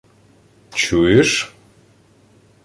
[0.73, 1.55] —Чуєш?..